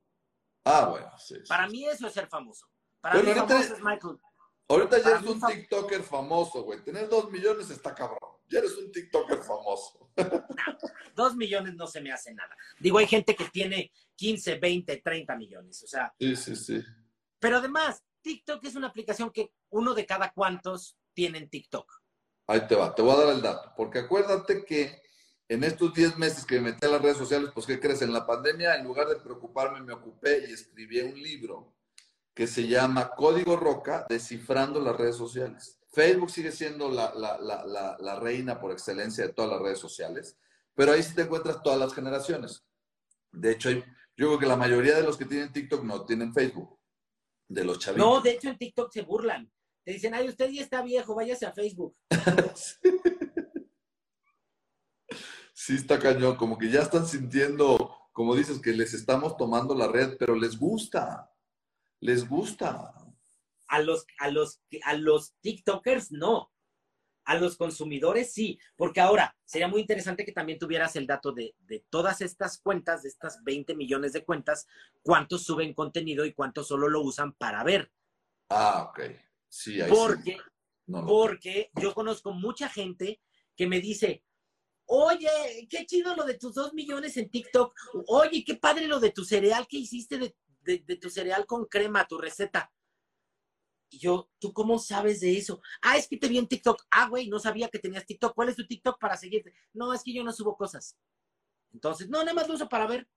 [0.65, 1.37] Ah, bueno, sí.
[1.49, 2.69] Para mí eso es ser famoso.
[3.01, 4.19] Para mí famoso es Michael.
[4.69, 6.83] Ahorita ya eres un TikToker famoso, güey.
[6.83, 8.19] Tener dos millones está cabrón.
[8.49, 10.11] Ya eres un TikToker famoso.
[11.15, 12.57] dos millones no se me hace nada.
[12.81, 15.83] Digo, hay gente que tiene 15, 20, 30 millones.
[15.83, 16.13] O sea.
[16.19, 16.83] Sí, sí, sí.
[17.39, 21.91] Pero además, TikTok es una aplicación que uno de cada cuantos tienen TikTok?
[22.47, 25.03] Ahí te va, te voy a dar el dato, porque acuérdate que
[25.49, 28.03] en estos 10 meses que me metí a las redes sociales, pues ¿qué crees?
[28.03, 31.76] En la pandemia, en lugar de preocuparme, me ocupé y escribí un libro
[32.37, 35.81] que se llama Código Roca, descifrando las redes sociales.
[35.91, 40.37] Facebook sigue siendo la, la, la, la, reina por excelencia de todas las redes sociales,
[40.75, 42.63] pero ahí sí te encuentras todas las generaciones.
[43.33, 43.83] De hecho, yo
[44.15, 46.79] creo que la mayoría de los que tienen TikTok no tienen Facebook,
[47.49, 48.07] de los chavitos.
[48.07, 49.51] No, de hecho en TikTok se burlan.
[49.83, 51.97] Te dicen, ay, usted ya está viejo, váyase a Facebook.
[55.55, 59.89] sí, está cañón, como que ya están sintiendo, como dices, que les estamos tomando la
[59.89, 61.33] red, pero les gusta,
[62.01, 62.93] les gusta.
[63.69, 66.53] A los, a los, a los TikTokers no.
[67.25, 71.57] A los consumidores sí, porque ahora sería muy interesante que también tuvieras el dato de,
[71.59, 74.69] de, todas estas cuentas, de estas 20 millones de cuentas,
[75.03, 77.91] cuántos suben contenido y cuántos solo lo usan para ver.
[78.49, 79.01] Ah, ok
[79.89, 80.39] porque,
[80.87, 83.21] porque yo conozco mucha gente
[83.57, 84.23] que me dice,
[84.89, 87.75] Oye, qué chido lo de tus dos millones en TikTok.
[88.07, 92.07] Oye, qué padre lo de tu cereal que hiciste de, de tu cereal con crema,
[92.07, 92.73] tu receta.
[93.89, 95.61] Y yo, ¿tú cómo sabes de eso?
[95.81, 96.85] Ah, es que te vi en TikTok.
[96.91, 98.35] Ah, güey, no sabía que tenías TikTok.
[98.35, 99.55] ¿Cuál es tu TikTok para seguirte?
[99.73, 100.97] No, es que yo no subo cosas.
[101.73, 103.09] Entonces, no, nada más lo uso para ver.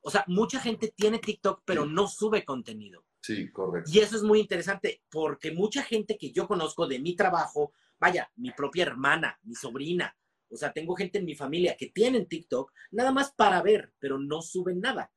[0.00, 3.04] O sea, mucha gente tiene TikTok, pero no sube contenido.
[3.20, 3.90] Sí, correcto.
[3.92, 8.30] Y eso es muy interesante, porque mucha gente que yo conozco de mi trabajo, vaya,
[8.36, 10.16] mi propia hermana, mi sobrina,
[10.48, 14.18] o sea, tengo gente en mi familia que tienen TikTok, nada más para ver, pero
[14.18, 15.12] no suben nada.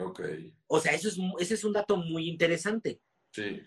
[0.00, 0.20] Ok.
[0.66, 3.00] O sea, eso es, ese es un dato muy interesante.
[3.32, 3.60] Sí.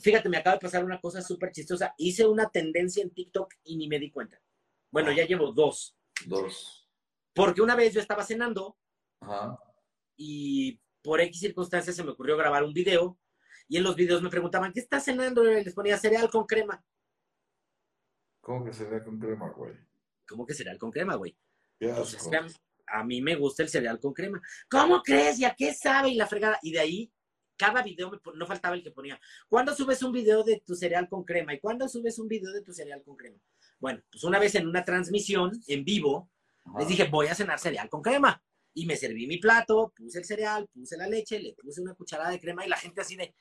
[0.00, 1.94] Fíjate, me acaba de pasar una cosa súper chistosa.
[1.98, 4.40] Hice una tendencia en TikTok y ni me di cuenta.
[4.90, 5.14] Bueno, ah.
[5.14, 5.96] ya llevo dos.
[6.26, 6.88] Dos.
[7.34, 8.76] Porque una vez yo estaba cenando
[10.16, 13.18] y por X circunstancias se me ocurrió grabar un video
[13.68, 15.44] y en los videos me preguntaban, ¿qué estás cenando?
[15.50, 16.84] Y les ponía cereal con crema.
[18.40, 19.74] ¿Cómo que cereal con crema, güey?
[20.28, 21.36] ¿Cómo que cereal con crema, güey?
[21.78, 22.28] Pues
[22.92, 24.40] a, mí me gusta el cereal con crema.
[24.70, 25.38] ¿Cómo crees?
[25.38, 26.10] ¿Y a qué sabe?
[26.10, 26.58] Y la fregada.
[26.62, 27.12] Y de ahí
[27.56, 31.22] cada video no faltaba el que ponía, ¿cuándo subes un video de tu cereal con
[31.22, 31.54] crema?
[31.54, 33.38] ¿Y cuándo subes un video de tu cereal con crema?
[33.78, 36.30] Bueno, pues una vez en una transmisión en vivo,
[36.78, 38.42] les dije, voy a cenar cereal con crema.
[38.74, 42.30] Y me serví mi plato, puse el cereal, puse la leche, le puse una cucharada
[42.30, 43.34] de crema y la gente así de,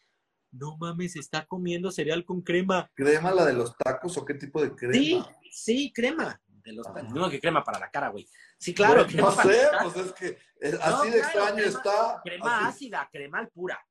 [0.52, 2.92] no mames, está comiendo cereal con crema.
[2.94, 4.94] ¿Crema la de los tacos o qué tipo de crema?
[4.94, 6.42] Sí, sí, crema.
[6.64, 7.12] De los tacos.
[7.12, 8.28] No, que crema para la cara, güey.
[8.58, 9.06] Sí, claro.
[9.16, 10.38] no sé, pues es que
[10.82, 12.22] así de extraño está.
[12.24, 13.84] Crema ácida, crema pura.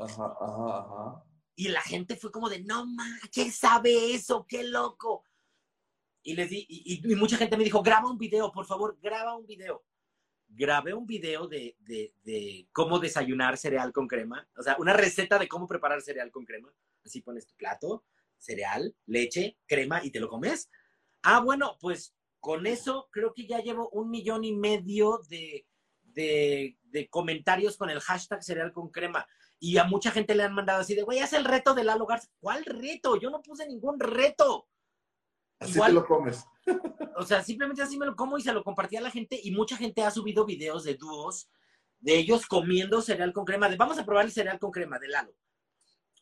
[0.00, 1.24] Ajá, ajá, ajá.
[1.54, 4.46] Y la gente fue como de, no ma, ¿qué sabe eso?
[4.46, 5.24] ¡Qué loco!
[6.22, 9.46] Y les di, y, mucha gente me dijo, graba un video, por favor, graba un
[9.46, 9.84] video.
[10.48, 15.48] Grabé un video de, de, cómo desayunar cereal con crema, o sea, una receta de
[15.48, 16.72] cómo preparar cereal con crema.
[17.04, 18.04] Así pones tu plato,
[18.38, 20.68] cereal, leche, crema y te lo comes.
[21.22, 22.15] Ah, bueno, pues
[22.46, 25.66] con eso creo que ya llevo un millón y medio de,
[26.04, 29.26] de, de comentarios con el hashtag cereal con crema.
[29.58, 32.06] Y a mucha gente le han mandado así de, güey, haz el reto de Lalo
[32.06, 32.28] Garza.
[32.38, 33.16] ¿Cuál reto?
[33.16, 34.68] Yo no puse ningún reto.
[35.58, 36.44] Así te lo comes.
[37.18, 39.40] O sea, simplemente así me lo como y se lo compartí a la gente.
[39.42, 41.50] Y mucha gente ha subido videos de dúos
[41.98, 43.68] de ellos comiendo cereal con crema.
[43.68, 45.34] De, vamos a probar el cereal con crema de Lalo.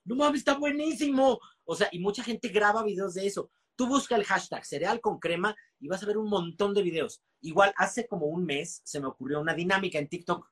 [0.04, 1.38] No mames, está buenísimo.
[1.64, 3.50] O sea, y mucha gente graba videos de eso.
[3.76, 7.22] Tú busca el hashtag cereal con crema y vas a ver un montón de videos.
[7.40, 10.48] Igual, hace como un mes se me ocurrió una dinámica en TikTok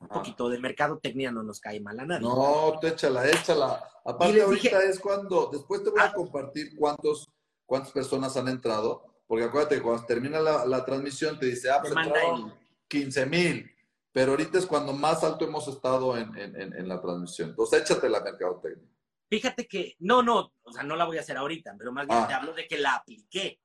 [0.00, 2.26] un poquito de mercadotecnia no nos cae mal a nadie.
[2.26, 3.84] No, te échala, échala.
[4.04, 6.12] Aparte, ahorita es cuando, después te voy a ah.
[6.14, 7.28] compartir cuántos,
[7.66, 11.94] cuántas personas han entrado, porque acuérdate que cuando termina la, transmisión te dice, ah, pues
[11.94, 12.54] entraron
[12.88, 13.70] 15 mil,
[14.10, 17.50] pero ahorita es cuando más alto hemos estado en, la transmisión.
[17.50, 18.88] Entonces, échate la mercadotecnia.
[19.30, 22.18] Fíjate que, no, no, o sea, no la voy a hacer ahorita, pero más bien
[22.20, 22.26] ah.
[22.28, 23.60] te hablo de que la apliqué.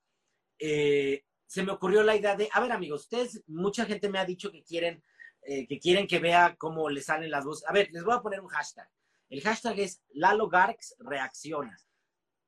[0.59, 4.25] Eh, se me ocurrió la idea de, a ver amigos, ustedes, mucha gente me ha
[4.25, 5.03] dicho que quieren
[5.47, 7.67] eh, que quieren que vea cómo le salen las voces.
[7.69, 8.89] A ver, les voy a poner un hashtag.
[9.29, 11.77] El hashtag es Lalo Garx reacciona.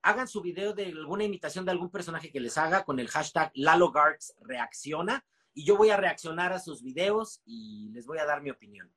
[0.01, 3.51] Hagan su video de alguna imitación de algún personaje que les haga con el hashtag
[3.53, 8.25] Lalo Garx reacciona y yo voy a reaccionar a sus videos y les voy a
[8.25, 8.91] dar mi opinión.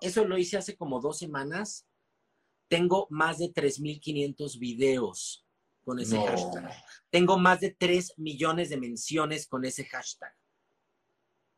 [0.00, 1.86] Eso lo hice hace como dos semanas.
[2.68, 5.46] Tengo más de 3.500 videos
[5.84, 6.70] con ese hashtag.
[7.10, 10.34] Tengo más de 3 millones de menciones con ese hashtag.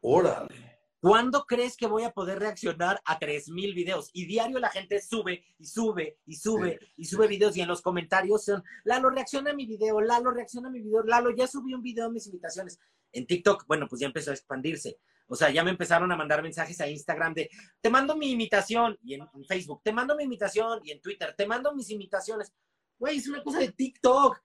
[0.00, 0.78] Órale.
[1.00, 4.10] ¿Cuándo crees que voy a poder reaccionar a 3.000 videos?
[4.12, 7.82] Y diario la gente sube y sube y sube y sube videos y en los
[7.82, 11.72] comentarios son, Lalo, reacciona a mi video, Lalo, reacciona a mi video, Lalo, ya subí
[11.72, 12.80] un video de mis invitaciones.
[13.12, 14.98] En TikTok, bueno, pues ya empezó a expandirse.
[15.28, 18.98] O sea, ya me empezaron a mandar mensajes a Instagram de, te mando mi imitación,
[19.02, 22.52] y en, Facebook, te mando mi imitación, y en Twitter, te mando mis imitaciones.
[22.98, 24.42] Güey, es una cosa de TikTok.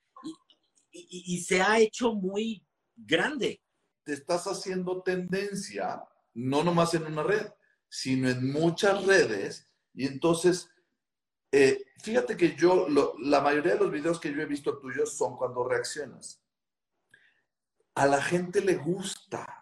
[0.91, 2.63] y se ha hecho muy
[2.95, 3.61] grande.
[4.03, 7.51] Te estás haciendo tendencia no nomás en una red,
[7.89, 9.69] sino en muchas redes.
[9.93, 10.69] Y entonces,
[11.51, 12.87] eh, fíjate que yo,
[13.19, 16.41] la mayoría de los videos que yo he visto tuyos son cuando reaccionas.
[17.95, 19.52] A la gente le gusta.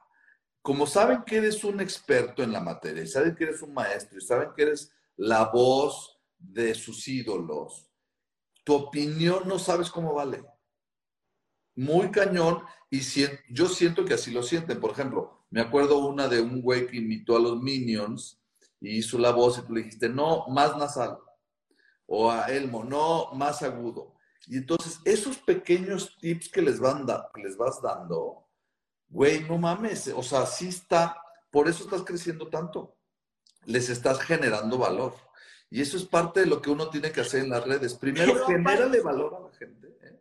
[0.61, 4.21] Como saben que eres un experto en la materia, saben que eres un maestro, y
[4.21, 7.89] saben que eres la voz de sus ídolos,
[8.63, 10.43] tu opinión no sabes cómo vale.
[11.75, 13.01] Muy cañón, y
[13.49, 14.79] yo siento que así lo sienten.
[14.79, 18.41] Por ejemplo, me acuerdo una de un güey que imitó a los Minions
[18.79, 21.17] y hizo la voz y tú le dijiste, no, más nasal.
[22.05, 24.15] O a Elmo, no, más agudo.
[24.47, 28.47] Y entonces, esos pequeños tips que les, van que les vas dando,
[29.11, 32.97] güey, no mames, o sea, sí está, por eso estás creciendo tanto.
[33.65, 35.13] Les estás generando valor.
[35.69, 37.93] Y eso es parte de lo que uno tiene que hacer en las redes.
[37.93, 39.87] Primero, genérale valor a la gente.
[40.01, 40.19] ¿eh?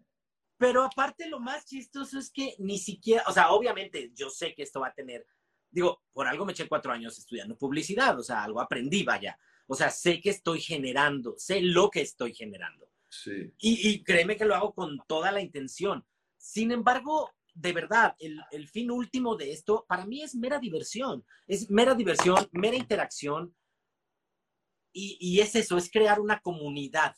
[0.59, 4.63] Pero aparte lo más chistoso es que ni siquiera, o sea, obviamente yo sé que
[4.63, 5.27] esto va a tener,
[5.71, 9.39] digo, por algo me eché cuatro años estudiando publicidad, o sea, algo aprendí, vaya.
[9.67, 12.91] O sea, sé que estoy generando, sé lo que estoy generando.
[13.09, 13.53] Sí.
[13.59, 16.05] Y, créeme que lo hago con toda la intención.
[16.37, 21.25] Sin embargo, de verdad, el, fin último de esto para mí es mera diversión.
[21.47, 23.55] Es mera diversión, mera interacción.
[24.93, 27.15] Y, y es eso, es crear una comunidad.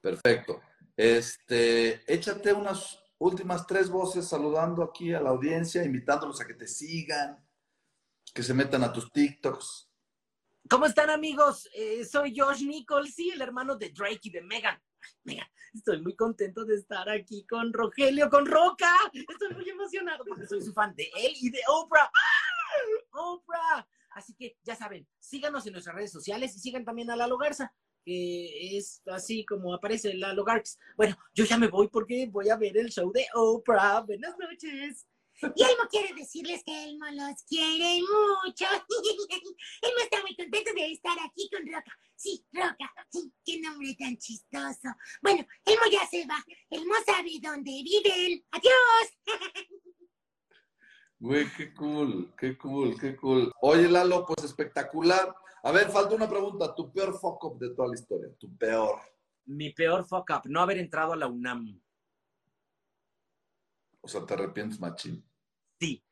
[0.00, 0.60] Perfecto.
[0.96, 6.66] Este, échate unas últimas tres voces saludando aquí a la audiencia, invitándolos a que te
[6.66, 7.44] sigan,
[8.32, 9.90] que se metan a tus TikToks.
[10.68, 11.68] ¿Cómo están amigos?
[11.74, 14.80] Eh, soy Josh Nichols, sí, el hermano de Drake y de Megan.
[15.24, 18.90] Megan, estoy muy contento de estar aquí con Rogelio, con Roca.
[19.12, 22.04] Estoy muy emocionado porque soy su fan de él y de Oprah.
[22.04, 23.10] ¡Ah!
[23.12, 23.88] Oprah.
[24.10, 27.72] Así que ya saben, síganos en nuestras redes sociales y sigan también a Lalo Garza,
[28.02, 30.78] que es así como aparece Lalo Garx.
[30.96, 34.00] Bueno, yo ya me voy porque voy a ver el show de Oprah.
[34.00, 35.06] Buenas noches.
[35.42, 38.64] Y Elmo quiere decirles que Elmo los quiere mucho.
[39.82, 41.98] Elmo está muy contento de estar aquí con Roca.
[42.14, 42.90] Sí, Roca.
[43.10, 44.88] Sí, qué nombre tan chistoso.
[45.22, 46.42] Bueno, Elmo ya se va.
[46.70, 48.46] Elmo sabe dónde vive él.
[48.50, 49.16] Adiós.
[51.18, 53.50] Güey, qué cool, qué cool, qué cool.
[53.62, 55.34] Oye, Lalo, pues espectacular.
[55.62, 56.74] A ver, falta una pregunta.
[56.74, 58.28] Tu peor fuck up de toda la historia.
[58.38, 59.00] Tu peor.
[59.46, 61.80] Mi peor fuck up, no haber entrado a la UNAM.
[64.02, 65.25] O sea, ¿te arrepientes, machín?
[65.78, 66.04] Sí,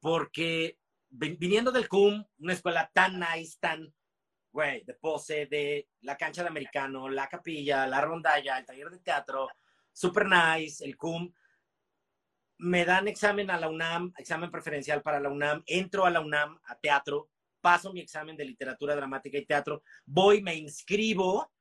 [0.00, 0.78] porque
[1.10, 3.92] viniendo del CUM, una escuela tan nice, tan,
[4.52, 8.98] güey, de pose, de la cancha de americano, la capilla, la rondalla, el taller de
[8.98, 9.48] teatro,
[9.92, 11.32] super nice, el CUM,
[12.58, 16.58] me dan examen a la UNAM, examen preferencial para la UNAM, entro a la UNAM
[16.64, 21.52] a teatro, paso mi examen de literatura dramática y teatro, voy, me inscribo,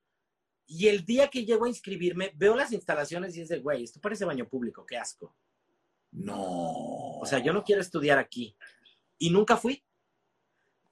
[0.65, 4.01] y el día que llego a inscribirme, veo las instalaciones y es de, güey, esto
[4.01, 5.35] parece baño público, qué asco.
[6.11, 7.19] No.
[7.19, 8.55] O sea, yo no quiero estudiar aquí.
[9.17, 9.83] Y nunca fui.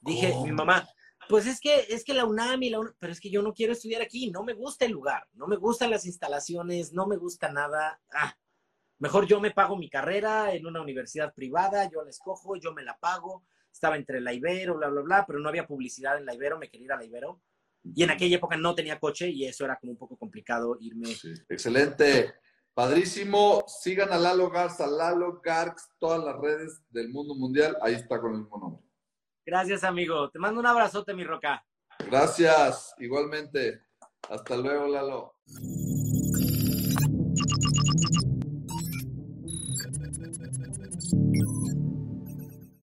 [0.01, 0.87] Dije, mi mamá,
[1.27, 3.53] pues es que, es que la UNAM y la UNAM, pero es que yo no
[3.53, 7.17] quiero estudiar aquí, no me gusta el lugar, no me gustan las instalaciones, no me
[7.17, 7.99] gusta nada.
[8.13, 8.37] Ah,
[8.99, 12.83] mejor yo me pago mi carrera en una universidad privada, yo la escojo, yo me
[12.83, 13.43] la pago.
[13.71, 16.69] Estaba entre la Ibero, bla, bla, bla, pero no había publicidad en la Ibero, me
[16.69, 17.41] quería ir a la Ibero.
[17.83, 21.09] Y en aquella época no tenía coche y eso era como un poco complicado irme.
[21.49, 22.35] Excelente.
[22.75, 23.63] Padrísimo.
[23.67, 27.77] Sigan a Lalo Garza, Lalo Garx, todas las redes del mundo mundial.
[27.81, 28.85] Ahí está con el mismo nombre.
[29.45, 30.29] Gracias, amigo.
[30.29, 31.65] Te mando un abrazote, mi roca.
[32.05, 32.93] Gracias.
[32.99, 33.81] Igualmente.
[34.29, 35.35] Hasta luego, Lalo.